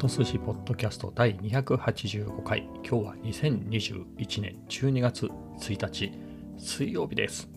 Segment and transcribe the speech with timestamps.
[0.00, 2.66] ト寿司ポッドキャスト第285回。
[2.76, 6.10] 今日は2021年12月1日
[6.56, 7.50] 水曜日です。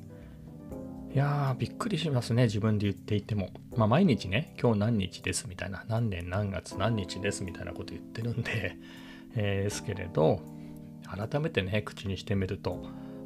[1.14, 3.48] いやーびっくりしますね自分で言っていても。
[3.78, 5.86] まあ毎日ね今日何日ですみたいな。
[5.88, 8.76] 何年何月何日ですみたいなこと言ってるんで、
[9.38, 10.42] えー、ですけれど
[11.06, 12.72] 改めてね口にしてみると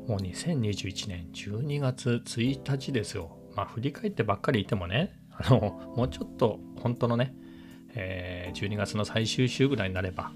[0.08, 3.36] もう2021年12月1日ですよ。
[3.56, 7.34] まあ振り返ってばっかりいてもねあのもうちょっと本当のね
[8.00, 10.32] えー、12月の最終週ぐらいになれば、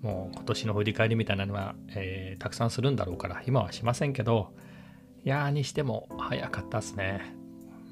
[0.00, 4.54] もう今年の振り返りみたいなのは、えー、たくさんするんだろうから、今はしませんけど、
[5.24, 7.34] いやーにしても早かったっすね。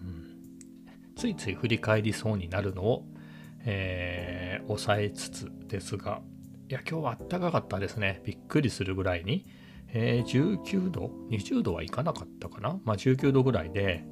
[0.02, 3.04] うん、ついつい振り返りそうになるのを、
[3.64, 6.22] えー、抑えつつですが、
[6.68, 8.22] いや、今日はあったかかったですね。
[8.24, 9.46] びっくりするぐらいに。
[9.92, 12.78] えー、19度 ?20 度はいかなかったかな？
[12.84, 14.04] まあ19度ぐらいで、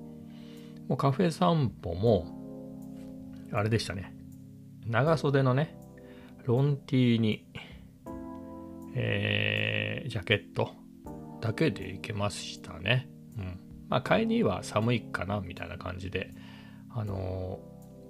[0.88, 2.26] もうカフェ散歩も、
[3.52, 4.12] あれでしたね。
[4.88, 5.76] 長袖のね、
[6.46, 7.44] ロンティーに、
[8.94, 10.72] えー、ジャケット
[11.42, 13.10] だけでいけましたね。
[13.36, 13.60] うん。
[13.90, 16.34] まあ、買いには寒いかな、みたいな感じで、
[16.88, 17.60] あの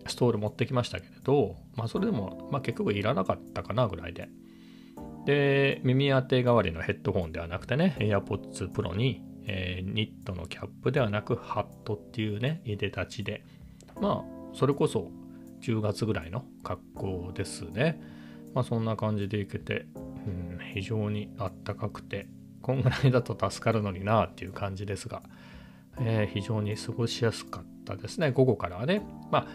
[0.04, 4.28] ー、ストール持ってきましたけれど、まあ、それでも、まあ、結局いらなかったかな、ぐらいで。
[5.26, 13.44] で、耳当て代わりのヘッドホンではなくてね、AirPods Pro に、えー、ニットのキャップではなく、ハットっていうね、いでたちで、
[14.00, 15.10] まあ、それこそ
[15.60, 18.00] 10月ぐらいの格好ですね。
[18.54, 22.28] まあそんな感じで行けて、うん、非常にあったかくて、
[22.62, 25.22] こんぐらいだと助かるのになっていう感じですが、
[26.00, 28.30] えー、非常に過ごしやすかったですね。
[28.30, 29.02] 午後からはね。
[29.30, 29.46] まあ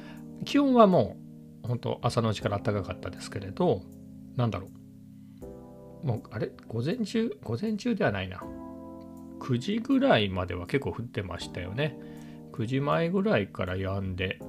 [0.45, 1.17] 気温はも
[1.63, 3.81] う本当朝のうちから暖かかったですけれど、
[4.35, 4.69] なんだろ
[6.03, 6.07] う。
[6.07, 6.51] もうあれ？
[6.67, 7.37] 午前中？
[7.43, 8.43] 午前中ではないな。
[9.39, 11.97] 9時ぐらいまでは結構降ってましたよね。
[12.53, 14.39] 9時前ぐらいから止んで、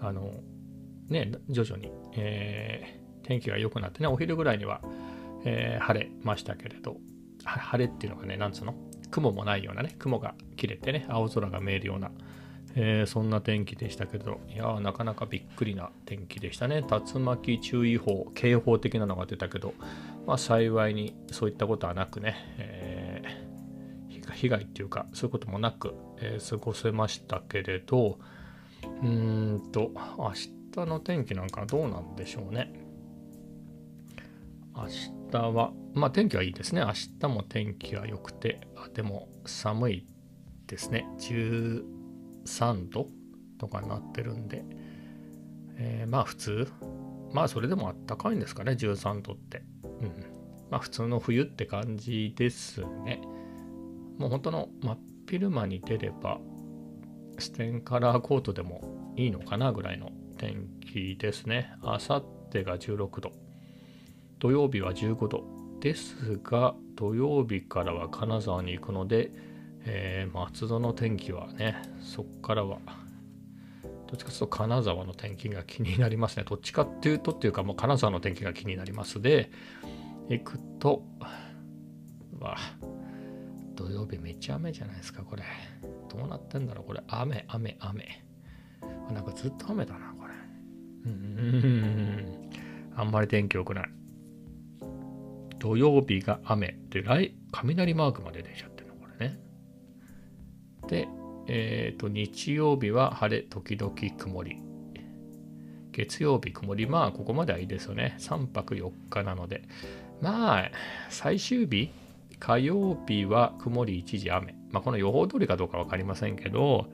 [0.00, 0.32] あの、
[1.08, 4.80] ね、徐々に、えー、天気が良くなってね、お昼ぐらいには、
[5.44, 6.96] えー、晴れましたけれど、
[7.44, 8.74] 晴れっていうのがね、なんつうの
[9.10, 12.10] 雲もないようなね、雲が切れてね、青空が見えるような、
[12.74, 16.84] えー、そんな天気でしたけど、いやなかなかびっくりな天気でしたね。
[16.88, 19.74] 竜巻注意報、警報的なのが出たけど、
[20.26, 28.18] まあ幸いにそういったことはなくね、えー、被害っていうか、そういうこともなく、えー、過ごせましたけれど、
[29.02, 32.72] うんと、明日の天気なんかどうなんでしょうね。
[34.74, 34.88] 明
[35.30, 36.80] 日は、まあ天気はいいですね。
[36.80, 40.06] 明日も天気は良くて、あでも寒い
[40.66, 41.06] ですね。
[41.18, 43.08] 13度
[43.58, 44.64] とかになってるんで、
[45.76, 46.68] えー、まあ普通、
[47.32, 49.62] まあそれでもあったかいんですかね、13度って。
[49.82, 50.12] うん。
[50.70, 53.20] まあ普通の冬って感じですね。
[54.18, 56.40] もう本当の真っ昼間に出れば、
[57.38, 61.72] ステンカラーコートでもいいのかなぐらいの天気ですね。
[61.82, 63.32] あさってが16度。
[64.38, 65.54] 土曜日は15度。
[65.84, 69.30] ですが、土曜日からは金沢に行くので、
[69.84, 72.78] えー、松戸の天気はね、そっからは、
[74.06, 76.44] どっちかというと金沢の天気が気になりますね。
[76.48, 79.50] どっちかっていうとっていうか、もう金沢の天気が気になりますで、
[80.30, 81.02] 行くと、
[82.40, 82.56] わ
[83.74, 85.42] 土曜日めっちゃ雨じゃないですか、これ。
[86.16, 86.86] どうなってんだろう？
[86.86, 87.02] これ。
[87.08, 88.24] 雨、雨、雨。
[89.12, 90.34] なんかずっと雨だな、これ。
[91.06, 92.50] うん。
[92.94, 93.90] あんまり天気良くない。
[95.58, 99.40] 土曜日が雨で、来、雷マークまで出ちゃってるの、これね。
[100.88, 101.08] で、
[101.48, 104.60] えっ、ー、と、日曜日は晴れ、時々曇り。
[105.92, 106.86] 月曜日曇り。
[106.86, 108.16] まあ、ここまではいいですよね。
[108.18, 109.62] 3泊4日なので。
[110.20, 110.70] まあ、
[111.08, 111.90] 最終日、
[112.38, 114.54] 火曜日は曇り一時雨。
[114.74, 116.86] まあ、この予報通りかどうか分かりませんけど、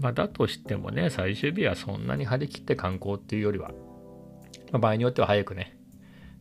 [0.00, 3.70] まあ、だとしてもね、最終日はそんなに張り切って観光っていうよりは、
[4.72, 5.78] まあ、場合によっては早くね、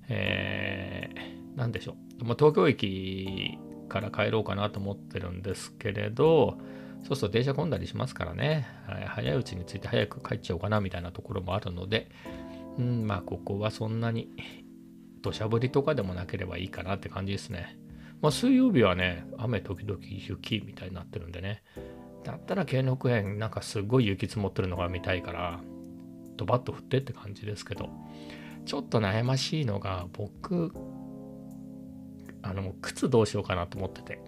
[0.10, 2.26] えー、でしょう。
[2.26, 3.60] もう東京駅
[3.90, 6.58] から帰ろうかなと思ってるんですけれど、
[7.04, 8.66] そうすると電車混んだりしますからね、
[9.10, 12.10] 早いうちに着いて早く帰っちゃおうかなみたいなところもあるので、
[12.80, 14.32] うん、まあここはそんなに
[15.22, 17.78] 土砂降りとかでもなければいいかなって感じですね。
[18.22, 21.64] まあ、水曜日はね、雨時々雪みたいになってるんでね。
[22.24, 25.60] だったら兼六園なんかすごい雪積もってるのが見たいから、
[26.36, 27.90] ドバッと降ってって感じですけど、
[28.66, 30.74] ちょっと悩ましいのが、僕、
[32.42, 34.22] あの、靴どうしようかなと思ってて。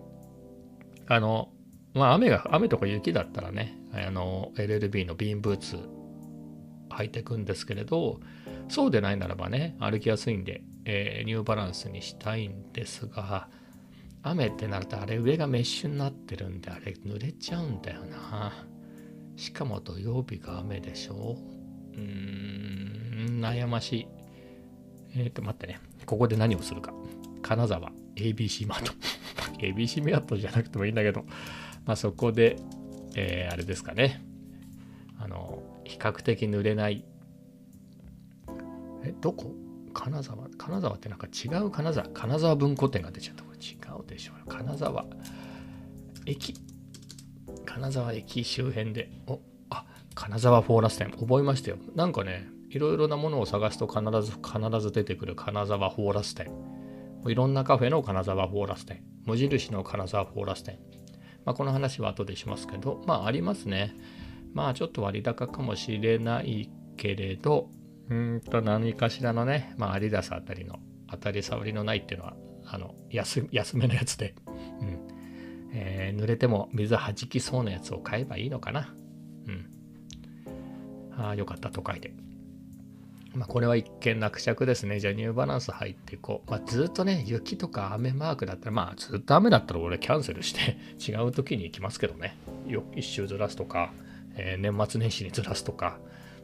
[1.08, 1.50] あの、
[1.94, 5.78] まあ雨が、雨とか雪だったらね、あの、LLB のビーンブーツ
[6.90, 8.20] 履いていくんですけれど、
[8.68, 13.50] そうでないならばね、歩きやすいんで、えー、ニューバランスにしたいんですが、
[14.22, 18.54] 雨ってなるとあれ上がメッシュになってるんであれ濡れちゃうんだよな。
[19.38, 21.38] しかも土曜日が雨でしょ
[21.94, 24.08] うーん、悩ましい。
[25.16, 25.80] えっ、ー、と、待ってね。
[26.06, 26.94] ここで何をするか。
[27.42, 28.92] 金沢 ABC マート。
[29.60, 31.24] ABC マートじゃなくてもいいんだけど、
[31.86, 32.58] まあそこで、
[33.16, 34.22] えー、あれですかね。
[35.18, 37.06] あの、比較的濡れない。
[39.04, 39.56] え、どこ？
[39.94, 40.50] 金沢？
[40.58, 42.10] 金沢ってなんか違う金沢？
[42.10, 43.49] 金沢文庫店が出ちゃった。
[43.60, 45.06] 違うでしょう金沢
[46.26, 46.54] 駅。
[47.66, 49.12] 金沢駅周辺で。
[49.28, 49.40] お、
[49.70, 49.86] あ、
[50.16, 51.12] 金沢フォーラス店。
[51.12, 51.78] 覚えましたよ。
[51.96, 56.52] なんかね、いろいろなものを探すと必ず必ず出てくる金沢フォーラス店。
[57.26, 59.04] いろんなカフェの金沢フォーラス店。
[59.26, 60.80] 無印の金沢フォーラス店。
[61.46, 63.96] まあ、この話は後でしますけど、まあありますね。
[64.54, 67.70] まあちょっと割高かもしれないけれど、
[68.10, 70.80] うんと何かしらのね、まあアディダスあたりの
[71.10, 72.36] 当たり障りのないっていうのは、
[72.72, 75.10] あの安安めのやつで、うん
[75.74, 78.94] えー、濡れても水はじきそうなやつを買えばいいのかな。
[79.48, 79.66] うん。
[81.16, 82.14] ああ、よかった、都会で。
[83.34, 85.00] まあ、これは一見落着ですね。
[85.00, 86.52] じゃあニューバランス入っていこう。
[86.52, 92.36] まあ、ずっとね、雪とか雨マークだったら、まあずっと雨だったら俺キャンセルして 違う時に行きますけどね。
[92.68, 93.94] よ一周ずらすとか、
[94.36, 96.00] えー、年末年始にずらすとか。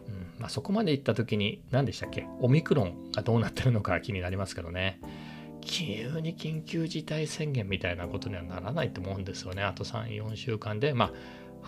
[0.08, 2.28] うんまあ、そこまで行った時に何でしたっけ？
[2.40, 5.00] オミクロンがどうなってるのか気になりますけどね。
[5.66, 9.64] 急に緊急事態宣言みたいなことにはならないと思うんですよね。
[9.64, 11.12] あと3、4週間で、まあ、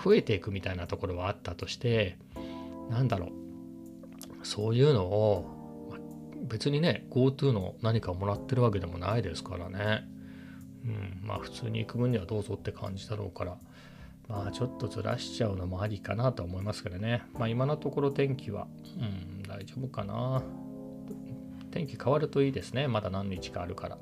[0.03, 2.17] 増えていくみたいなところはあったとして、
[2.89, 3.47] なんだろう。
[4.43, 5.57] そういうのを
[6.47, 10.03] 別にね GoTo の何かをもらってるわけでもないですからね
[10.85, 13.57] うんまあ普通に行く分にはどうぞって感じだろうから
[14.27, 18.67] まあちょっとずらしちゃうのもありかなと思いますけどねまあ今のところ天気は
[18.97, 20.43] うん大丈夫かな
[21.77, 22.87] 天気変わるといいですね。
[22.87, 23.97] まだ何日かあるから。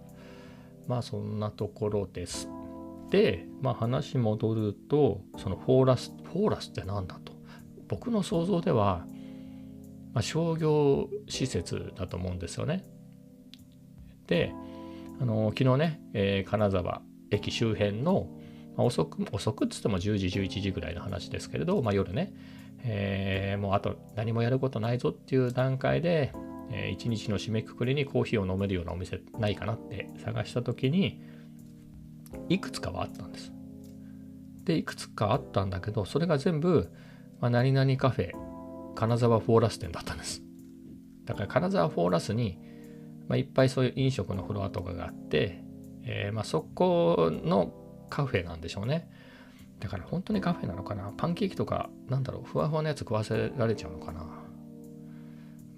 [0.88, 2.50] まあそんなところです。
[3.12, 7.34] でまあ話戻るとそのフォーラスフォーラスって何だと。
[7.88, 9.06] 僕の想像では
[10.16, 12.86] まあ、商業施設だと思うんですよね。
[14.28, 14.54] で、
[15.20, 17.02] あの昨日ね、えー、金沢
[17.32, 18.30] 駅周辺の、
[18.78, 22.34] まあ、遅く、遅くっつっても10時、11時ぐらいの話ですけれど、まあ、夜ね、
[22.86, 26.32] えー、もうあと何もやることないぞっていう段階で、
[26.72, 31.22] えー、一日の締めくくりにコーヒーを飲めるようなお店ないかなって探した時に、
[32.50, 33.52] いくつかはあったんです。
[34.64, 36.92] で、いくつかあったんだけど、それが全部、
[37.40, 38.32] まあ、何々カフェ
[38.96, 40.42] 金沢フォーラス店だったんです。
[41.26, 42.60] だから金沢フォーラスに、
[43.28, 45.64] まあ、いっぱいそういう飲食のフロアとかがあって、
[46.04, 47.74] えー、まあそこの
[48.10, 49.10] カフェなんでしょうね。
[49.80, 51.12] だから本当にカフェなのかな？
[51.18, 54.26] パンケーキとか、なんだろう、ふわふわのやつ食わせられちゃうのかな？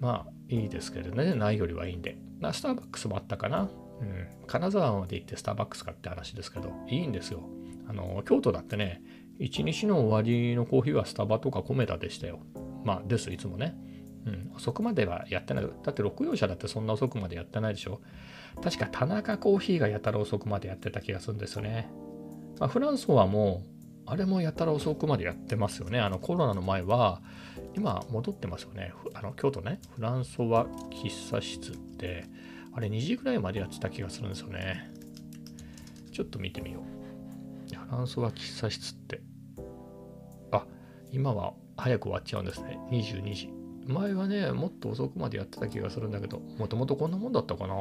[0.00, 2.18] まあいいですけどね、ないよりはいいんで。
[2.52, 4.26] スターバックスもあったかなうん。
[4.46, 7.42] 金沢まで行ってスターバックスかって話ですけど、いいんですよ。
[7.88, 9.02] あの、京都だってね、
[9.38, 12.40] 一日の終わりのコーヒーはスタバとかコメダでしたよ。
[12.84, 13.76] まあです、いつもね。
[14.26, 15.64] うん、遅くまではやってない。
[15.64, 18.00] だって6用車だってそんな遅くまでやってないでしょ。
[18.62, 21.90] 確か田中コーヒーがやたら遅くまでやってた気がするんですよね。
[22.58, 26.00] まあ、フランソはもう、あれもやたら遅くまでやってますよね。
[26.00, 27.22] あのコロナの前は、
[27.74, 28.92] 今戻ってますよね。
[29.14, 32.26] あの京都ね、フランソワ喫茶室って、
[32.72, 34.90] あれ2時ぐらいまでやってた気がするんですよね。
[36.12, 36.98] ちょっと見てみよう。
[37.88, 39.22] フランソワ喫茶室って。
[40.50, 40.66] あ、
[41.10, 42.78] 今は早く終わっちゃうんですね。
[42.90, 43.50] 22時。
[43.86, 47.74] 前はね、もっと遅くまでやってた気がするんだけど、もともとこんなもんだったかな。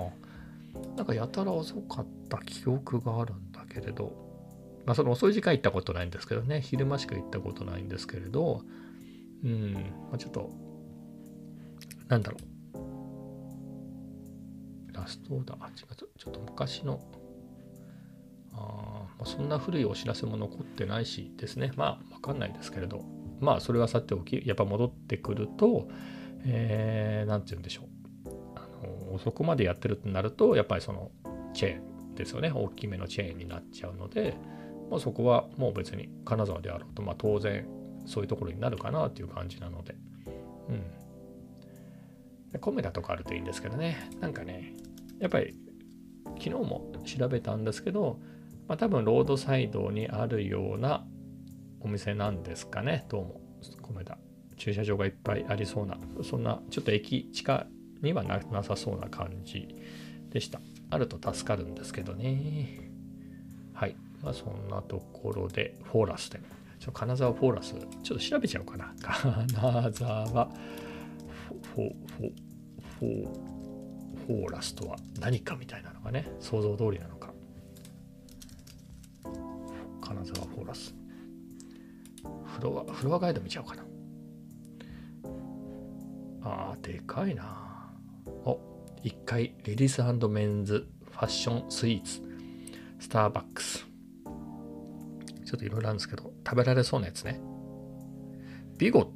[0.95, 4.13] なんかやたら遅かった記憶があるんだけれど、
[4.85, 8.61] まあその遅い時間行ったことないんですけどね、昼間しか行ったことないんですけれど、
[9.43, 9.79] うん、ま
[10.13, 10.49] あ、ちょっと、
[12.07, 12.57] なんだろう。
[14.93, 16.99] ラストオーダー、あ、違う、ちょっと昔の、
[18.53, 23.05] あまあ、そんな古いお知らせも残ってないしですね、まあわかんないですけれど、
[23.39, 25.87] まあそれはさておきやっぱ戻ってくると
[26.43, 28.29] 何、えー、て言うんでしょう。
[28.55, 28.67] あ
[29.09, 31.11] の遅くまでやってるってなるとやっぱりその
[31.53, 32.51] チェーンですよね。
[32.53, 34.35] 大きめのチェーンになっちゃうので、
[34.89, 37.67] まあ、そこはもう別に金沢であろうと、まあ、当然
[38.07, 39.95] そういうところになるかなっていう感じなので。
[42.53, 42.59] うん。
[42.59, 44.09] コメダとかあるといいんですけどね。
[44.19, 44.73] なんかね
[45.19, 45.53] やっぱり
[46.39, 48.19] 昨日も調べたんですけど、
[48.67, 51.05] まあ、多分ロードサイドにあるような
[51.81, 53.05] お店なんですかね。
[53.09, 53.41] どうも。
[53.81, 54.17] 米田。
[54.55, 57.67] 駐車場がいっぱいありそうなそんなちょっと駅地下
[58.01, 59.67] にはなさそうな感じ
[60.29, 60.61] でした。
[60.89, 62.91] あると助かるんですけどね。
[63.73, 63.95] はい。
[64.23, 66.39] まあそんなところでフォーラスで。
[66.79, 70.49] ちょ金沢フォーラスちょっと調べちゃおうかな 金沢
[71.73, 73.27] フォフォ
[74.27, 77.33] フォーラスとは何かみたいなのがね想像通りなのか
[80.01, 80.97] 金沢フォーラス
[82.57, 83.83] フロア、フロアガイド見ちゃおうかな。
[86.43, 87.91] ああ、でかいな。
[88.25, 88.59] お、
[89.03, 92.21] 1階、レディースメンズファッションスイーツ、
[92.99, 93.85] スターバックス。
[95.45, 97.41] ちょっといろいろあるんですけど、食べられそうなやつね。
[98.77, 99.11] ビゴ、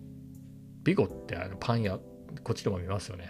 [0.84, 1.98] ビゴってあのパン屋、
[2.44, 3.30] こっちでも見ますよね。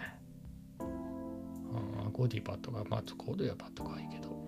[0.80, 4.44] あゴディバとか、まあ、ゴディバとかいいけど、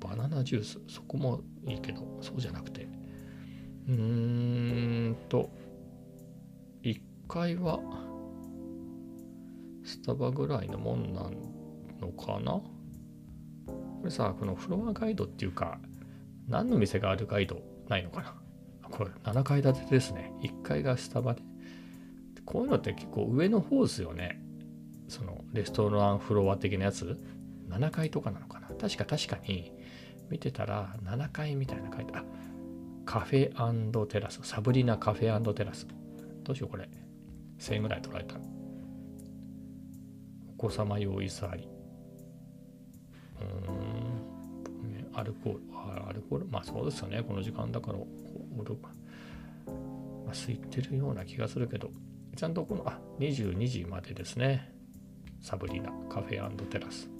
[0.00, 2.88] バナナジュース、そこもいいけど、そうじゃなくて、
[3.86, 5.48] うーんと、
[6.82, 7.78] 1階は、
[9.84, 11.30] スタバぐらいのもんな
[12.00, 12.52] のかな？
[12.52, 12.64] こ
[14.04, 15.78] れさ、このフロアガイドっていうか、
[16.48, 18.34] 何の店があるガイドないのかな？
[18.90, 20.32] これ7階建てですね。
[20.42, 21.42] 1階がスタバで。
[22.44, 24.42] こういうのって結構上の方ですよね。
[25.08, 27.18] そのレストランフロア的なやつ。
[27.68, 28.68] 7階とかなのかな。
[28.68, 29.72] 確か確かに
[30.28, 32.24] 見てたら7階みたいな書いてあ
[33.04, 34.40] カフェテラス。
[34.42, 35.86] サブリナカフェテラス。
[36.42, 36.88] どうしようこれ。
[37.58, 38.36] 1000円ぐらい取られた。
[40.58, 41.68] お子様用椅子あり。
[43.40, 45.18] うーん。
[45.18, 45.60] アルコール。
[46.08, 46.46] アルコール？
[46.46, 47.22] まあそうですよね。
[47.22, 47.98] この時間だから。
[48.56, 48.90] ま
[50.28, 51.90] あ、空いてるような気がするけど
[52.36, 54.72] ちゃんとこのあ22時までですね
[55.40, 57.10] サブリナカフェテラス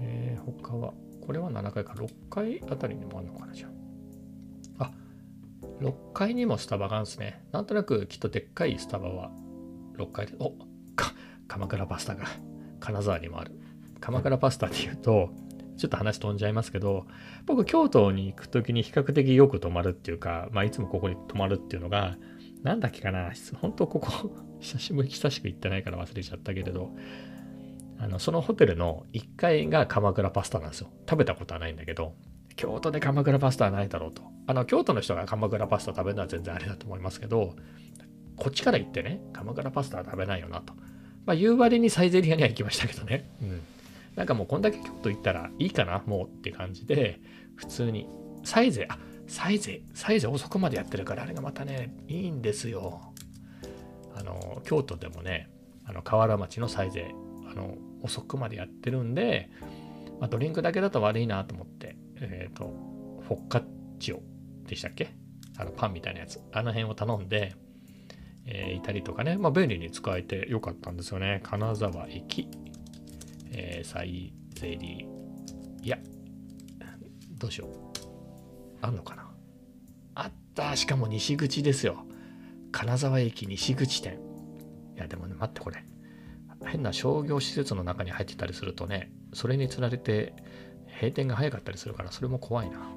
[0.00, 0.92] えー、他は
[1.26, 3.68] これは7階か6階あたりにもあるのかなじゃ
[4.78, 4.84] あ。
[4.84, 4.90] あ、
[5.80, 7.42] 6階にもスタバがあるんですね。
[7.52, 9.30] なんとなくきっとでっかいスタバは
[9.96, 10.50] 6階で、お
[10.94, 11.14] か、
[11.48, 12.26] 鎌倉パスタが
[12.80, 13.52] 金沢にもある。
[14.00, 15.30] 鎌倉パスタっていうと、
[15.76, 17.06] ちょっと話飛んじゃいますけど、
[17.46, 22.16] 僕、京都に行くときに比較的よく泊まるっていうか、まあ、いつもここに泊まるっていうのが、
[22.62, 26.94] なんだっけかな、本当ここ、 久しぶり、久しく行ってないから忘れちゃったけれど、
[27.98, 30.88] あのそのホテルの1階が鎌倉パスタなんですよ。
[31.08, 32.14] 食べたことはないんだけど、
[32.56, 34.22] 京都で鎌倉パスタはないだろうと。
[34.46, 37.54] あの、京都の人が鎌倉パスタ食べるのは全然あれだと思いますけど、
[38.36, 40.74] こっちから行ってね、鎌倉パスタは食べないよなと。
[41.26, 43.30] まあ、言う割にサイゼリアには行きましたけどね。
[43.42, 43.60] うん。
[44.16, 47.20] なんかもうこんだけ京都行ったらいいかな、もうって感じで、
[47.56, 48.08] 普通に、
[48.44, 53.12] サイゼ、あ、サイゼ、サイゼ遅くまでやってるから、あれがまたね、いいんですよ。
[54.14, 55.50] あの、京都でもね、
[55.84, 57.10] あの、河原町のサイゼ、
[57.50, 59.50] あの、遅くまでやってるんで、
[60.20, 62.66] まあ、ドリンクだけだと悪いなと思って、えっ、ー、と、
[63.26, 63.64] フォッカッ
[63.98, 64.22] チオ
[64.66, 65.08] でしたっけ？
[65.56, 66.40] あのパンみたいなやつ。
[66.52, 67.54] あの辺を頼んで、
[68.46, 71.40] えー、いたりとかね、まあ、便利に使えてよかったんですよね。
[71.42, 72.48] 金沢駅、
[73.54, 75.06] えー、サイゼリ、
[75.82, 75.98] いや、
[77.38, 77.70] どうしよう。
[78.82, 79.30] あんのかな
[80.14, 82.04] あった、しかも西口ですよ。
[82.72, 84.18] 金沢駅西口店。
[84.96, 85.84] いや、でもね、待って、これ。
[86.66, 90.34] 変な商業施設の中に入ってたりするとね、それにつられて
[90.94, 92.90] 閉店が早かったりするから、それも怖いな。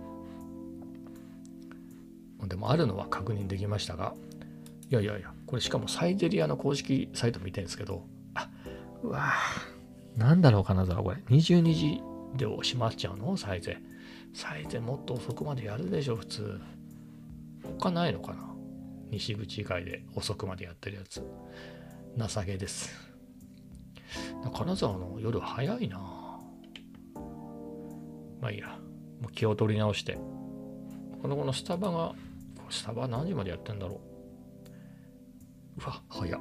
[2.48, 4.14] でもあるのは確認できましたが、
[4.90, 8.50] いやいやいや、これしかもサイゼリアの公式サイト見てるんですけど、あ、
[9.04, 9.77] うわぁ、
[10.18, 11.18] なんだろう、金沢、これ。
[11.30, 12.02] 22時
[12.36, 13.38] で閉まっちゃうの？
[13.38, 13.78] サイゼ。
[14.34, 16.60] サイゼもっと遅くまでやるでしょ、普通。
[17.80, 18.52] 他ないのかな？
[19.12, 21.24] 西口以外で遅くまでやってるやつ。
[22.18, 22.90] 情けです。
[24.54, 26.00] 金沢の夜早いな
[28.42, 28.80] まあいいや。
[29.22, 30.18] もう気を取り直して。
[31.22, 32.16] このこのスタバが、
[32.70, 34.02] スタバ何時までやってんだろ
[35.78, 35.82] う？
[35.82, 36.40] うわ、早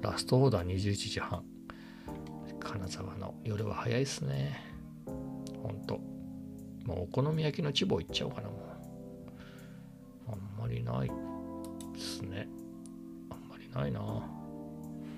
[0.00, 1.44] ラストオーダー21時半。
[2.60, 4.60] 金沢の夜は早いっすね。
[5.62, 5.98] ほんと。
[6.84, 8.60] もうお好み焼きの地方行っちゃおうかな、もう。
[10.32, 11.10] あんまりないっ
[11.98, 12.48] すね。
[13.30, 14.00] あんまりないな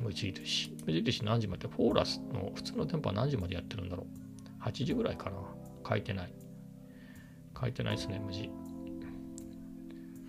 [0.02, 0.76] 無印。
[0.86, 1.68] 無印何時まで？
[1.68, 4.06] フォーラスの普通の店舗は何時までやってるんだろ
[4.60, 5.36] う ?8 時ぐらいかな
[5.88, 6.32] 書いてない。
[7.60, 8.50] 書いてないですね、無地。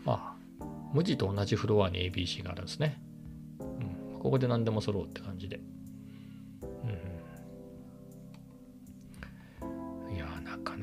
[0.06, 3.02] まあ、無地と同じフロアに ABC があるんですね。
[3.60, 4.20] うん。
[4.20, 5.60] ここで何でも揃うって感じで。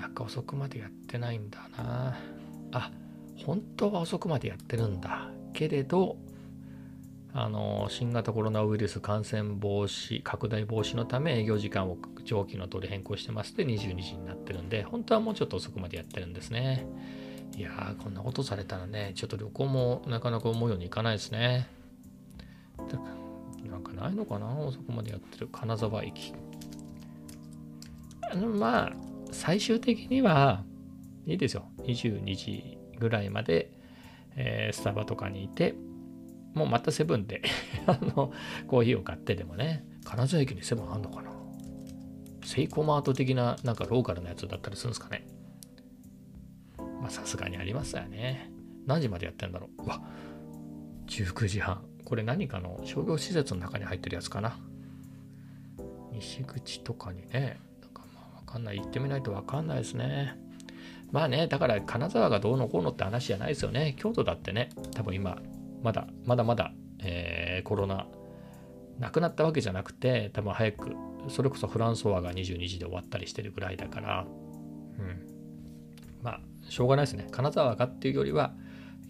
[0.01, 2.17] なかなか遅くまでやってないんだな。
[2.73, 2.91] あ、
[3.45, 5.31] 本当は遅くまでやってるんだ。
[5.53, 6.17] けれど、
[7.33, 16.87] あの新型コロナウイルス感染防止拡大防止のため営業時間を長期の通り変更してまして22時になってるんで本当はもうちょっと遅くまでやってるんですね
[17.57, 21.69] いやーこんなことされたらねちょっと旅行もなかなか思うようにいかないですね
[23.71, 24.49] なんかないのかな？
[24.59, 26.35] 遅くまでやってる金沢駅
[28.33, 28.93] あのまあ
[29.33, 30.65] 最終的には
[31.27, 33.73] いいですよ22時ぐらいまで、
[34.37, 35.75] えー、スタバとかにいて
[36.55, 37.43] もうまたセブンで
[37.87, 38.33] あの、
[38.67, 41.31] コーヒーを買ってでもね、金沢駅にセブンあんのかな？
[42.45, 45.25] セイコマート的ななんかローカルなやつだったりするんですかね
[47.01, 48.51] まあさすがにありますよね。
[48.87, 49.83] 何時までやってんだろう？
[49.85, 50.03] うわ、
[51.07, 51.85] 19時半。
[52.05, 54.59] これ何かの商業施設の中に入ってるやつかな？
[56.13, 57.61] 西口とかにね、
[58.51, 58.79] かんない。
[58.79, 60.37] 行ってみないとわかんないですね。
[61.13, 63.95] まあね、だから金沢がどうのこうのって話じゃないですよね。
[63.99, 65.39] 京都だってね、多分今、
[65.83, 68.07] まだ、まだまだ、えー、コロナ、
[68.99, 70.97] なくなったわけじゃなくて、多分早く、
[71.29, 74.27] それこそフランソワが22時で終わったりしてるぐらいだから、
[74.99, 75.27] うん。
[76.23, 77.27] まあ、しょうがないですね。
[77.31, 78.53] 金沢がっていうよりは、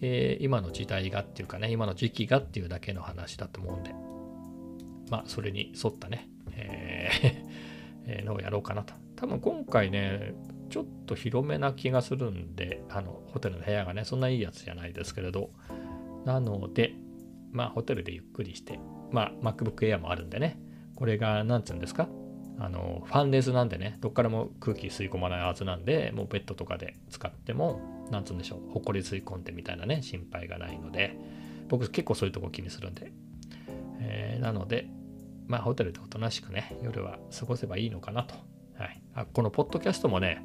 [0.01, 3.93] えー、今の時代がっていうかね、今の時期がっていうだけの話だと思うんで、
[5.11, 8.93] まあ、それに沿ったね、えー、 のをやろうかなと。
[9.21, 10.33] 多分今回ね、
[10.71, 15.51] ちょっと広めな気がするんで、あの、ホテルの部屋がね、そんないいやつじゃないですけれど、
[16.25, 16.95] なので、
[17.51, 18.79] まあ、ホテルでゆっくりして、
[19.11, 20.59] まあ、MacBook Air もあるんでね、
[20.95, 22.09] これが、なんつうんですか、
[22.57, 31.15] あの、ファンレスなんでね、どっからも空気吸い込まないはずなんで、もうベッドとかで使っても、なんつうんでしょう、ほこり吸い込んでみたいなね、心配がないので、
[31.69, 33.11] 僕結構そういうとこ気にするんで。
[33.99, 34.89] えー、なので、
[35.45, 38.33] まあ、ホテルでおとなしくね、夜は過ごせばいいのかなと。
[38.81, 39.01] はい。
[39.13, 40.43] あ、このポッドキャストもね、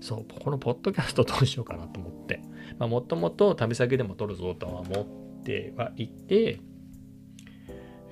[0.00, 2.42] そう、このポッドキャストどうしようかなと思って、
[2.78, 6.60] まあ、もともと旅先でも撮るぞとは思ってはいて、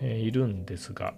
[0.01, 1.15] えー、いるんですが、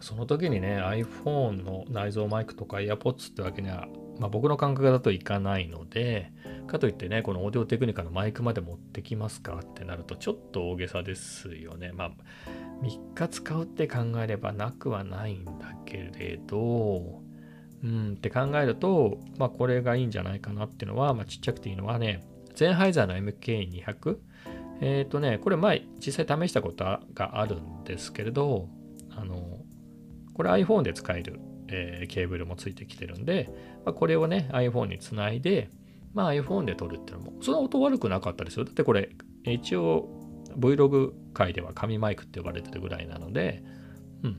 [0.00, 3.88] その時にね、iPhone の内蔵マイクとか AirPods ってわけには、
[4.20, 6.30] まあ、僕の感覚だといかないので、
[6.68, 11.90] かといってね、このオーディオテクニカのマイクまで持ってきますかってなると、ちょっと大げさですよね。
[11.92, 12.10] まあ、
[12.82, 15.52] 3日使うって考えればなくはないんだ
[15.84, 17.22] けれど、
[17.84, 24.18] うんって考えると、まあ、これがいいんじゃないかなっていうのは、まあ、ちっちゃくていいのはね、ゼンハイザーの MK200。
[24.80, 28.68] えっ、ー、とね、これ前実際試したことがあるんですけれど、
[29.10, 29.58] あの、
[30.38, 33.50] これ iPhone で使える、えー、ケーブルもついてきてるんで、
[33.84, 35.68] まあ、これをね iPhone につないで、
[36.14, 39.10] まあ、iPhone で撮るっていうのもその音悪くなかったですよだってこれ
[39.44, 40.08] 一応
[40.56, 43.64] Vlog 界では紙マイクって呼ばれてるぐらいなので、
[44.22, 44.38] うん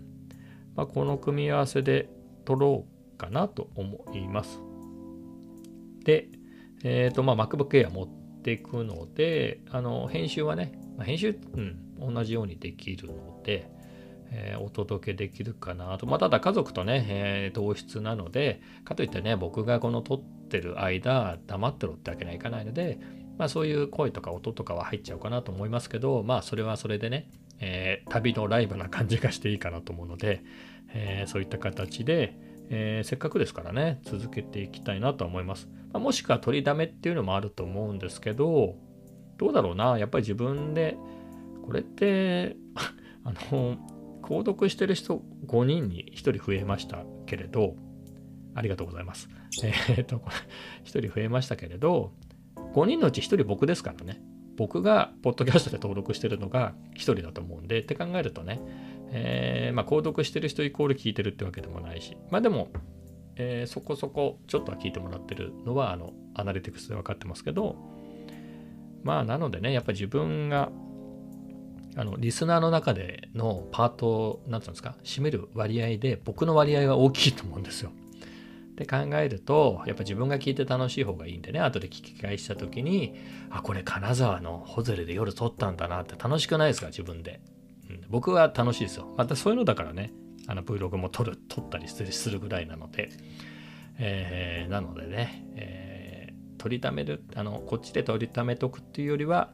[0.76, 2.10] まあ、この組み合わせで
[2.46, 4.60] 撮ろうかなと思います
[6.04, 6.30] で、
[6.84, 8.08] えっ、ー、とまあ MacBook Air 持っ
[8.42, 13.70] ていくのであの編集はね、まあ、編集、うん、同じようにできるので、
[14.32, 16.06] えー、お届けできるかなと。
[16.06, 23.00] まあ、ただ家族とね、えー、同室なので、かといってね、僕がこの撮ってる間、黙ってろってわけにはいかないので、
[23.38, 27.30] まあそういう声とか音とかは入っちゃうかなと思いますけど、まあそれはそれでね、
[27.60, 30.44] えー、旅のライブな感じがしていいかなと思うので、
[30.94, 32.36] え、そういった形で、
[32.70, 35.68] えー、せっかくですからね、続けていきたいなと思います。
[35.92, 38.76] まあ、もしくは取りだめっていうのもあると思うんですけど、
[39.38, 40.98] どうだろうな、やっぱり自分で、
[41.66, 42.56] これって、
[43.24, 43.78] あの、
[44.22, 47.76] 購読してる人5人に1人増えましたけれど、
[48.54, 49.30] ありがとうございます。
[49.64, 50.36] えー、と、これ、
[50.84, 52.14] 1人増えましたけれど、
[52.74, 54.22] 5人のうち1人僕ですからね。
[54.58, 58.60] 僕がポッドキャストで登録してるのが1人だと思うんで、って考えるとね、
[59.12, 62.70] えー、まあ、購読してる人イコール聞いてるってわけでもないし、まあでも、
[63.36, 67.76] えー、そこそこちょっとは聞いてもらってるのは、あの、アナリティクスで分かってますけど、
[69.04, 70.72] まあ、なのでね、やっぱ自分が
[71.96, 77.92] あのリスナーの中でのパートなんていうんですか占める割合で僕の割合は大きいと思うんですよ。
[77.92, 83.16] って考えるとやっぱ自分が聞いて楽しい方がいいんでね後で聞き返した時に
[83.50, 87.42] あこれ金沢のホテルで夜撮ったんだなって楽しくないですか自分で、
[88.10, 90.12] 僕は楽しいですよまたそういうのだからね
[90.48, 93.10] あの Vlog も撮る撮ったりするぐらいなので、
[93.98, 99.52] えー、なのでね、えー、撮りためるあのこっちで撮りためとくっていうよりは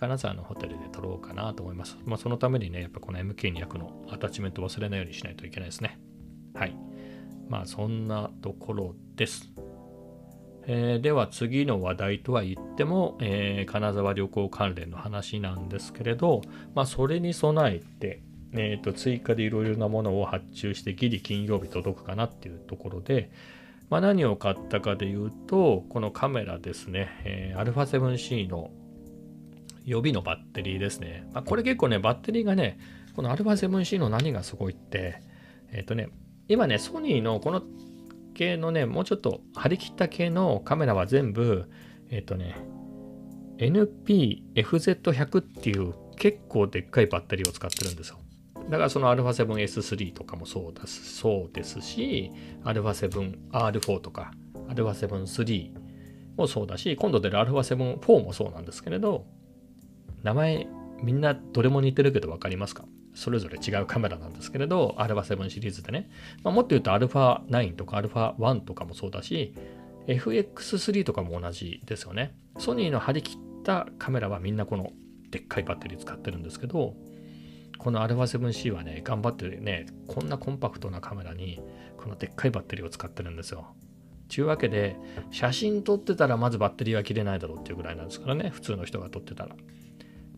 [0.00, 1.98] 金沢のホテルで撮ろうかなと思います。
[2.04, 5.98] まあ、そのためにね、やっぱこの MK200 のアタッチメント忘れないようにしないといけないですね。
[6.54, 6.76] はい。
[7.48, 9.50] まあそんなところです。
[10.70, 16.42] えー、では次の話題とは言っても、えー、金沢旅行関連の話なんですけれど、
[16.74, 18.20] まあ、それに備えて、
[18.52, 23.30] えーと、追加でいろいろなものを発注してギリ金曜日届くかなっていうところで、
[23.88, 28.70] まあ、何を買ったかで言うとこのカメラですね、えー、α7C の
[29.86, 31.26] 予備のバッテリーですね。
[31.32, 32.78] まあ、これ結構ね、バッテリーがね、
[33.16, 35.22] この α7C の何がすごいって、
[35.72, 36.10] えっ、ー、とね、
[36.46, 37.62] 今ね、ソニーのこの
[38.37, 41.69] 系のね、もうちょっと張り切った系のカメラは全部、
[42.09, 42.55] えっ、ー、とね、
[43.57, 48.17] NPFZ100 っていう結構でっかいバッテリーを使ってるんですよ。
[48.69, 52.31] だからその α7S3 とかもそうだそうですし、
[52.63, 54.31] α7R4 とか
[54.69, 55.71] α7-3
[56.37, 59.25] もそうだし、今度出る α7-4 もそうなんですけれど、
[60.23, 60.67] 名前
[61.03, 62.85] みんなどれも似てるけど分かりますか
[63.17, 66.09] それぞれ違うカメラなんですけれど、α7 シリーズでね。
[66.43, 69.53] まあ、もっと言うと α9 とか α1 とかもそうだし、
[70.07, 72.35] FX3 とかも同じですよね。
[72.57, 74.91] ソニーの張り切ったカメラはみんなこの
[75.29, 76.95] でっかいバッテリー使ってるんですけど、
[77.77, 81.61] この α7C はね、頑張ってね、こんなコンパクトなカメラに、
[81.97, 83.75] このでっかいバッテリーを使ってるんですよ。
[84.29, 84.95] ちゅうわけで、
[85.31, 89.55] 写真撮ってたらまずバッテリーは切れないだろうっていうぐらいなんですからね、普通の人が撮ってたら。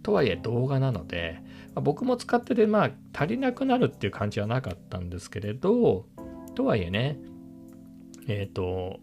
[0.03, 1.41] とはいえ動画なので、
[1.75, 6.07] まあ、僕も使ってて、まあ足りなくなるっていう感じはなかったんですけれど、
[6.55, 7.19] とはいえね、
[8.29, 9.01] えっ、ー、と、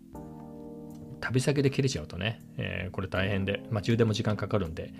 [1.19, 4.93] 旅先で切れちゃうとね、えー、これ大変で、まあ、充電も時間かかるんで、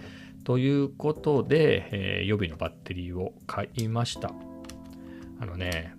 [0.43, 4.31] ということで、えー、予備のバッテリーを買いました。
[5.39, 5.93] あのね、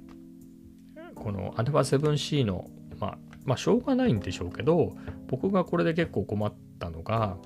[1.14, 4.96] この α7C の、まあ、まあ、しょうがないんでしょうけど、
[5.28, 7.36] 僕がこれで結構困ったのが、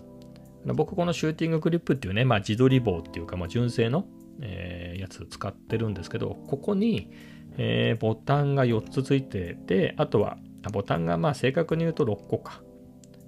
[0.66, 4.06] 僕このシューティンググリップっていうね、まあ、自撮り棒っていうか、まあ、純正の、
[4.40, 7.10] えー、やつ使ってるんですけど、ここに、
[7.56, 10.38] えー、ボタンが4つついてて、あとは
[10.72, 12.62] ボタンがまあ正確に言うと6個か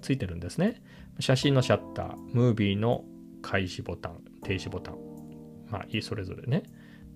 [0.01, 0.83] ついてるんですね。
[1.21, 3.05] 写真のシャッター、ムービーの
[3.43, 4.99] 開始ボタン、停止ボタン。
[5.69, 6.63] まあいい、それぞれね。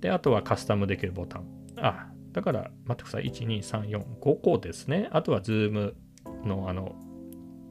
[0.01, 1.45] で、あとはカスタムできるボタン。
[1.77, 3.25] あ、だから、待ってください。
[3.25, 5.09] 1、2、3、4、5個ですね。
[5.13, 5.97] あとはズーム
[6.45, 6.95] のあの、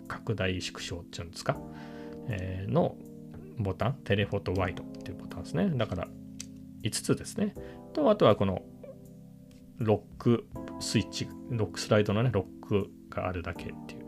[0.08, 1.58] 拡大縮小っていうんですか。
[2.28, 2.96] えー、の
[3.58, 5.72] ボタン、テレフォトワイドっていうボタンですね。
[5.76, 6.08] だから
[6.84, 7.54] 5つですね。
[7.94, 8.62] と、あとはこの
[9.80, 10.48] ロック
[10.80, 14.08] スイッチ、ロックスライドのね、ロックがあるだけっていう。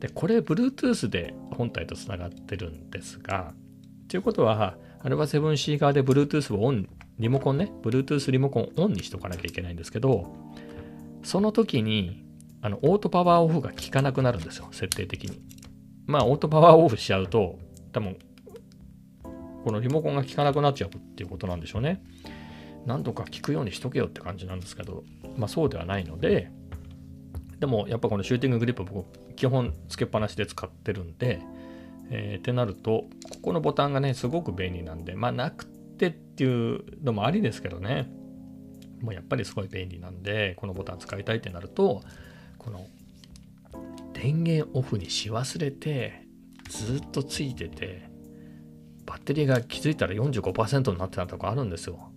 [0.00, 3.54] で、これ、Bluetooth で本体とつながってるんですが、
[4.08, 10.34] ということは、アルバ 7C 側で Bluetooth をオン、リモコンね、Bluetooth リモコンオンにしとかなきゃいけないんですけど、
[11.22, 12.24] その時に、
[12.60, 15.40] あの、オートパワーオフが効かなくなるんですよ、設定的に。
[16.06, 17.58] まあ、オートパワーオフしちゃうと、
[17.92, 18.16] 多分、
[19.64, 22.02] このリモコンが効かなくなっちゃうっていうことなんでしょうね。
[22.86, 25.02] 何度か効くようにしとけよって感じなんですけど、
[25.36, 26.50] まあそうではないので、
[27.58, 31.40] でもやっぱこのシューティンググリップ僕基本つけっぱなしで使ってるんで、
[32.10, 38.08] えー、ってなると、ここのボタンがね、すごく便利なんで、まあなくてっていうのもありですけどね、
[39.00, 42.02] もうやっぱりすごい便利なんで、このボタン使いたいってなると、
[42.58, 42.86] この
[44.16, 46.26] 電源オフにし忘れて
[46.70, 48.08] ずっとついてて
[49.04, 52.10] バッテリーが気づいたら45%になってたとかあるんですよ。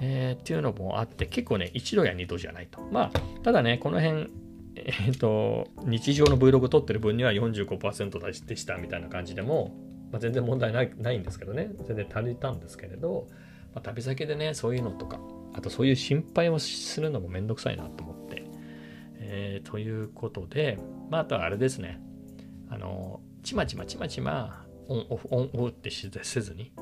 [0.00, 2.80] えー、っていうのもあって結構ね1度や2度じゃないと。
[2.90, 4.30] まあただねこの辺
[4.76, 9.76] えっ、ー、と日常の Vlog 撮ってる分には45%でしたみたいな感じでも、
[10.10, 13.28] まあ、全然問題ないないんですけどね全然足りたんですけれど、
[13.74, 15.20] まあ、旅先でねそういうのとか
[15.52, 18.19] あとそういう心配をするのもめんどくさいなと思って。
[19.32, 20.76] えー、ということで、
[21.08, 22.00] まあ、あとはあれですね。
[22.68, 26.72] あの、ちまちまちまちまオンオフ、オンオフってせずに、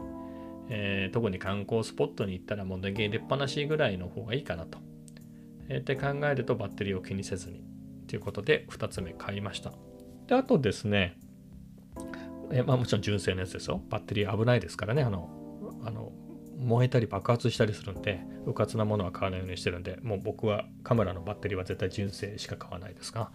[0.71, 4.79] えー、特に観光スポットに行ったらもう電源入れっぱなしぐらいの方がいいかなと。
[5.69, 7.63] えー、って考えるとバッテリーを気にせずに
[8.07, 9.75] ということで2つ目買いました。
[10.27, 11.19] で、あとですね、
[12.51, 13.83] えー、まあもちろん純正のやつですよ。
[13.91, 15.03] バッテリー危ないですからね。
[15.03, 15.38] あの
[16.59, 23.31] 燃えたり爆発したりするんで、うかつなものは買わないようにしてるんで、もう僕はカメラのバッテリーは絶対純正しか買わないですが、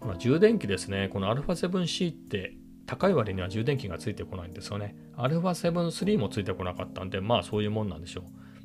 [0.00, 2.54] この充電器ですね、この α7C って
[2.86, 4.96] 高い割には充電器がついてこないんですよね。
[5.16, 8.24] α7-3 もついてこなかったんで、まあそういうもんなんでしょう。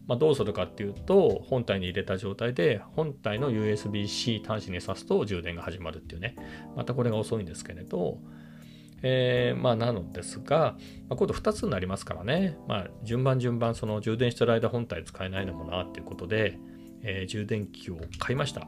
[0.09, 6.35] まあ、どうするかっていうと、本体に入れた状態で、本体の USB-C 端子に挿すと充電が始まるっていうね。
[6.75, 8.17] またこれが遅いんですけれど、
[9.01, 10.75] えー、まあなのですが、
[11.07, 16.59] まあ、今度2つになりますからね、まあ、順番順番その充電してる間本体使えないのもなっていうことで、
[17.01, 18.67] えー、充電器を買いました。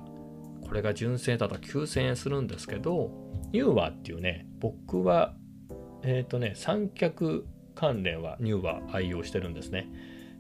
[0.63, 3.11] これが純正だと9000円するんですけど、
[3.51, 5.35] ニューワーっていうね、僕は、
[6.03, 9.89] えっ、ー、とね、三脚関連はニューワー愛用してるんですね。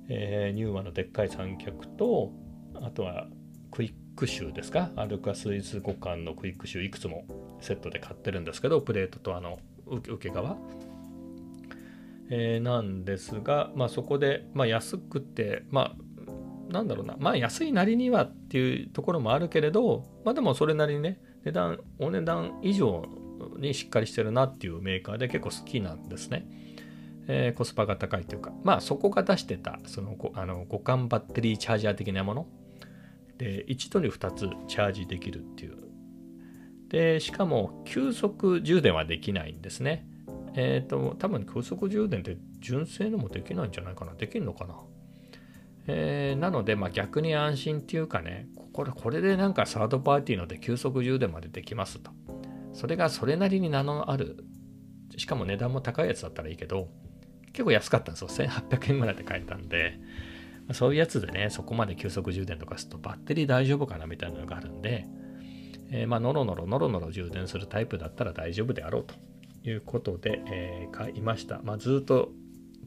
[0.07, 2.31] えー、ニューワーのでっかい三脚と、
[2.75, 3.27] あとは
[3.71, 4.91] クイックシューですか？
[4.95, 7.25] アルカスイズ互換のクイックシューいくつも
[7.59, 9.59] セットで買ってるんですけど、プレートとあの
[9.95, 10.57] 受け側、
[12.29, 15.95] えー、なんですが、まあ、そこで、まあ、安くて、ま
[16.69, 23.05] あ、なんだろうな、まあ、安いなりにはっていうところもあるけれど、まあ、でもそれなりにね、値段、お値段以上
[23.57, 26.47] にしっかりしてるなっていうメーカーで結構好きなんですね。
[27.27, 32.47] えー、コスパが高いというか、まあそこが出してた、そのあの互換バッテリーチャージャー的なもの。
[33.37, 35.77] で、一度に2つチャージできるっていう
[36.91, 40.05] で、しかも急速充電はできないんですね。
[40.55, 44.13] えっ、ー、と、多分急速充電って純正のもできないんじゃないかな。
[44.13, 44.75] できるのかな？
[45.87, 52.11] えー、なので、まあ、逆に安心っていうかね、これ、これでなんかサードパーティーので急速充電までできますと。
[52.73, 54.43] それがそれなりに名のある、
[55.15, 56.89] しかも値段も高いやつだったらいいけど、
[57.53, 58.27] 結構安かったんですよ。
[58.27, 59.97] 1800円ぐらいで買えたんで、
[60.73, 65.07] そういうやつでね、そこまで急速充電とかするとバッテリー大丈夫かなみたいなのがあるんで、
[65.91, 69.13] えー、まあ、のろのろのろのろ充電するタイプだったら大丈夫であろうと
[69.69, 71.59] いうことで、えー、買いました。
[71.63, 72.31] まあ、ずっと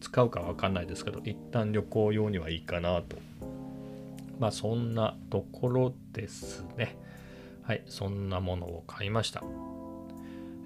[0.00, 3.16] 使うかわかんないですけど、一旦旅行用にはいいかなと。
[4.38, 6.96] まあそんなところですね。
[7.62, 9.42] はい、そんなものを買いました。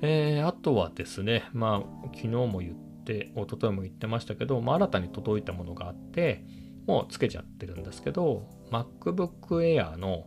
[0.01, 2.74] えー、あとはですね、まあ昨日も言っ
[3.05, 6.44] て、一昨日も言ってましたけど、まあ、新たに届いたものがあって、
[6.87, 9.29] もうつけちゃってるんですけど、MacBook
[9.61, 10.27] Air の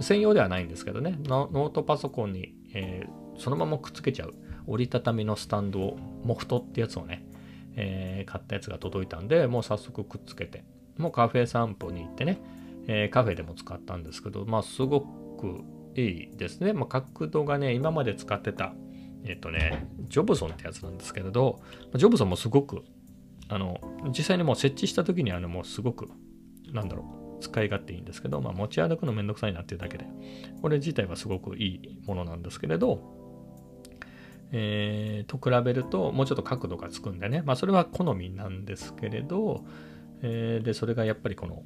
[0.00, 4.34] 専用ではないんですけどね、ノートパソコンに、えー、そのままくっつけちゃう。
[4.66, 7.26] 折りたたみのスタンドを、モフトってやつをね、
[7.76, 10.64] えー、買ったやつが届いたんで、もう早速くっつけて、
[10.96, 12.40] もうカフェ散歩に行ってね、
[12.86, 15.64] えー、カフェでも使ったんですけど、まあすごく
[15.96, 16.72] いいですね。
[16.72, 18.74] まあ、角度がね、今まで使ってた、
[19.24, 21.60] えっ、とね、ジョブソンってやつなんですけれど、
[21.94, 22.82] ジョブソンもすごく、
[23.48, 26.08] あの、実際にもう設置した時にはね、もうすごく、
[26.72, 30.06] なんだろう、使い勝手いいんですけど、まあ、持ち歩くのめんどくさいなっていうだけで、
[30.62, 33.00] これ自体はすごくいいものなんですけれど、
[34.52, 39.64] えー、と比べるともうちょっと角度がつくんでね、まあ、それは好みなんですけれど、
[40.22, 41.64] えー、でそれがやっぱりこの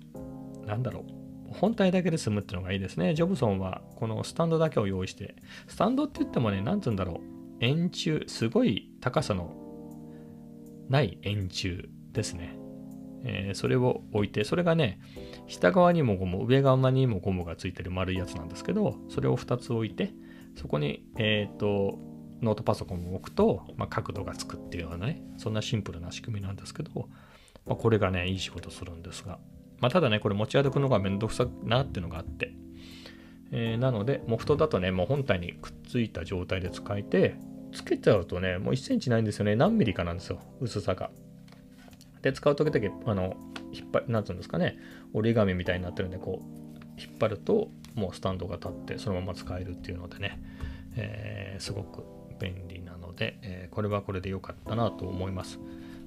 [0.66, 3.14] なんだろう本体だけで済むっていうのがいいですね。
[3.14, 5.36] ジョブソンはこのスタンドだけを用意して、
[5.66, 7.20] スタンドって言ってもね、なんつうんだろう、
[7.60, 9.56] 円柱、すごい高さの
[10.88, 12.58] ない円柱ですね。
[13.24, 15.00] えー、それを置いて、それがね、
[15.48, 20.12] 下側にもゴム、上側にもゴムがついてる丸いやつなんですけど、それを2つ置いて、
[20.56, 21.98] そこに、えっ、ー、と、
[22.42, 27.08] ノートパソコンを置くと、まあ、角度がつくっていうようなね、そんなシンプルな仕組みなんですけど、
[27.66, 29.38] まあ、これがね、いい仕事するんですが、
[29.80, 32.52] まあ、ただね、これ持ち歩くのがめんどくさいなっていうのがあって、
[33.50, 37.36] えー、なので、モフトだとね、もう本体にくっついた状態で使えて、
[37.72, 39.56] つけちゃうとね、もう1センチないんですよね。
[39.56, 41.10] 何ミリかなんですよ、薄さが。
[42.22, 43.36] で、使う時だけ、あの、
[43.72, 44.78] 引っ張なんつうんですかね、
[45.12, 50.40] 折り紙みたいになってるんで、こう、引っ張ると、もうスタンドが立って、そのまま使えるっていうのでね、
[50.96, 52.04] えー、すごく
[52.38, 55.58] 便利なので、えー、これはこれで良かったなと思います。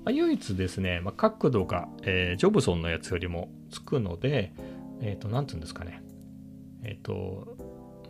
[0.03, 4.53] まあ、唯一ですね、まあ、角度が、えー、ジョブソンのやつよりもつくので、
[5.01, 6.01] えっ、ー、と、なんていうんですかね、
[6.83, 7.57] えっ、ー、と、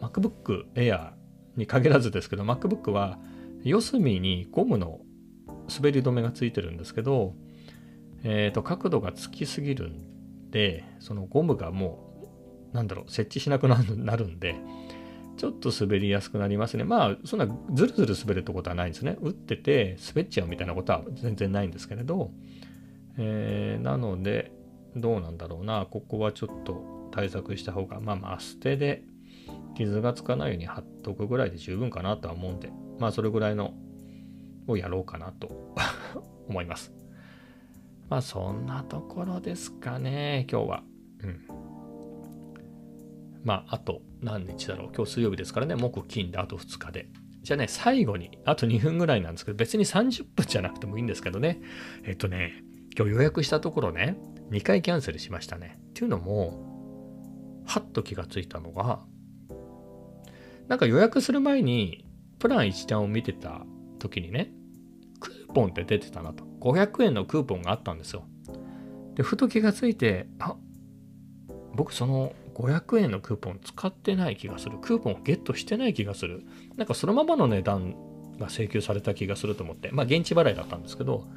[0.02, 1.12] MacBook Air
[1.56, 3.20] に限らずですけど、MacBook は
[3.64, 5.02] 四隅にゴムの
[5.74, 7.34] 滑り止めがついてるんですけど、
[8.24, 10.11] えっ、と、角度がつきすぎるん
[10.52, 12.30] で、そのゴムがも
[12.72, 13.76] う、なんだろう、設置しなくな
[14.16, 14.56] るんで、
[15.38, 16.84] ちょっと滑りやすくなりますね。
[16.84, 19.18] まあ、そんなズルズル滑るってことはないんですね。
[19.22, 22.32] 打ってて滑っちゃうみたいなことは全然ないんですけれど、
[23.18, 24.52] えー、なので、
[24.96, 25.88] どうなんだろうな。
[25.90, 29.04] ここはちょっと対策した方が、まあまあ、捨てで
[29.76, 33.74] 傷がつかないように貼っとくぐらいで十分かなとは思うんで、まあ、それぐらいの
[34.68, 35.76] をやろうかなと
[36.48, 36.94] 思います。
[38.12, 40.84] まあ、そんなところですかね、今日は。
[41.24, 41.48] うん。
[43.46, 44.92] まあ、あと何日だろう。
[44.94, 47.08] 今日水曜日ですからね、木金であと2日で。
[47.42, 51.62] じゃあね、最後に、あと2分ぐらいなんですけど、別に30分じゃなくてもいいんですけどね。
[52.04, 52.66] えっとね、
[52.98, 54.18] 今日予約したところね、
[54.50, 55.80] 2回キャンセルしましたね。
[55.92, 59.06] っていうのも、はっと気がついたのが、
[60.68, 62.06] なんか予約する前に、
[62.40, 63.66] プラン1ちゃんを見てた
[64.00, 64.52] 時にね、
[65.22, 66.51] クーポンって出てたなと。
[66.62, 68.24] 500円のクーポンがあったんですよ。
[69.16, 70.56] で、ふと気がついて、あ、
[71.76, 74.78] 僕その500円のクーポン使ってない気がする。
[74.80, 76.44] クーポンをゲットしてない気がする。
[76.78, 77.96] なんかそのままの値段
[78.38, 81.28] が請求された気がすると思って、まあ現地払いだったんですけど、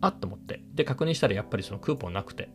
[0.00, 0.62] あっと思って。
[0.74, 2.48] で、確認したらやっぱりそのクーポンなくて、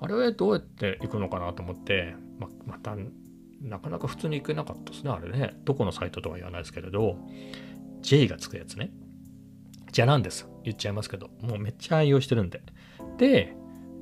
[0.00, 2.96] あれはどうやって行くのかなと思って、ままた、
[3.60, 5.54] なかなか普通に行けなかったですね、あれね。
[5.64, 7.16] どこのサイトとは言わないですけれど、
[8.00, 8.90] J がつくやつね。
[9.92, 10.51] じゃなんです。
[10.64, 12.62] 言っちゃいますけど、もうめっちゃ愛用してるんで。
[13.18, 13.54] で、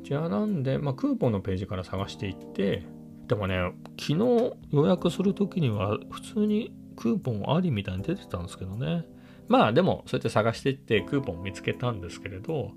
[0.03, 2.85] じゃあなんで、まあ、クーポンのページから探していって、
[3.27, 9.05] でもね、昨日予約するときには普通にクーポンありみたいに出てたんですけどね。
[9.49, 12.73] まあでも、そうやって探していってクーポン見つけたんですけれど、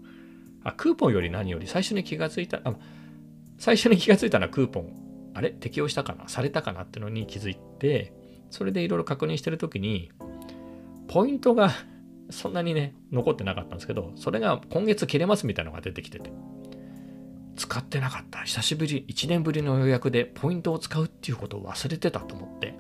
[0.64, 2.76] あ、クーポンより何より最初に気がついた、あ
[3.58, 5.52] 最初に気がついたのはクーポン、あれ？
[5.52, 6.28] 適用したかな？
[6.28, 6.82] されたかな？
[6.82, 8.14] ってのに気づいて、
[8.50, 10.12] それでいろいろ確認してるときに、
[11.08, 11.72] ポイントが
[12.30, 16.32] そんなにね、残ってなかったんですけど、それが今月切れますみたいなのが出てきてて。
[17.56, 18.40] 使ってなかった。
[18.40, 22.74] 久しぶり、1年ぶりの予約でポイントを使うっていうことを忘れてたと思って、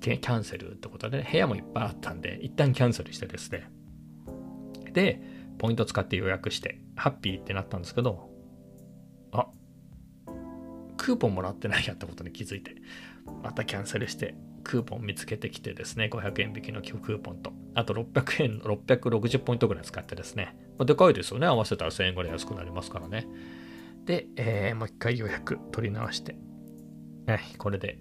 [0.00, 3.70] キャンセルってことで、ね、部屋もいっぱいあったんで、一旦キャンセルしてですね。
[4.94, 5.20] で、
[5.58, 8.30] ポイント使って予約して、ハッピーってなったんですけど、
[9.32, 9.48] あ、
[10.96, 12.76] クーポンもらってないやってことに気づいて、
[13.42, 21.46] またキャンセルして、クーポン見つけてきてですね、500円引きのクーポンと、あと600円、660ポイントぐらい使ってですね、まあ、でかいですよね。
[21.46, 23.26] 合わせたら1000円ぐらい安くなりますからね。
[24.04, 26.36] で、えー、もう一回予約取り直して、
[27.26, 27.98] はい、これで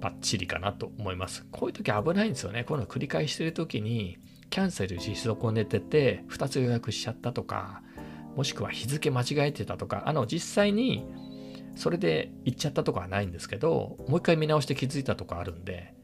[0.00, 1.46] バッチリかなと思います。
[1.50, 2.64] こういう時危ないんですよね。
[2.64, 4.18] こういうの繰り返してる時に、
[4.50, 7.82] キャンセルし損ねてて2つ予約しちゃったとか
[8.36, 11.06] もしくは日付間違えてたとかあの実際に
[11.74, 15.94] それで行っちゃったとかはないんですけどもう一回見直して気づいたとかあるんで、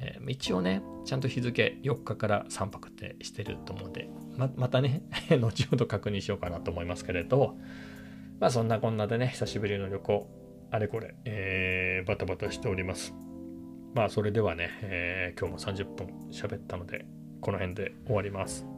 [0.00, 7.56] えー、一応ねちゃんと日付4日から3泊ってしてると思うんでままたね 後ほど確認しようかなと思いますけれど
[8.40, 10.28] まあそんなこんなでね久しぶりの旅行
[10.70, 13.14] あれこれ、えー、バタバタしております
[13.94, 17.06] まあそれではね、えー、今日も30分喋ったので
[17.40, 18.77] この辺で終わります。